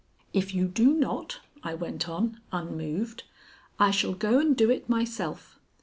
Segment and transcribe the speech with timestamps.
[0.33, 3.23] "If you do not," I went on, unmoved,
[3.77, 5.59] "I shall go and do it myself.